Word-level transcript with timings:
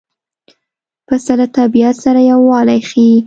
پسه 1.07 1.33
له 1.39 1.47
طبیعت 1.57 1.95
سره 2.05 2.21
یووالی 2.31 2.79
ښيي. 2.89 3.15